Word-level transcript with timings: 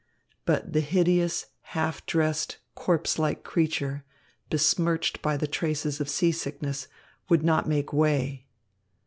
But 0.45 0.73
the 0.73 0.79
hideous, 0.81 1.45
half 1.77 2.03
dressed, 2.07 2.57
corpse 2.73 3.19
like 3.19 3.43
creature, 3.43 4.03
besmirched 4.49 5.21
by 5.21 5.37
the 5.37 5.45
traces 5.45 6.01
of 6.01 6.09
seasickness, 6.09 6.87
would 7.29 7.43
not 7.43 7.69
make 7.69 7.93
way. 7.93 8.47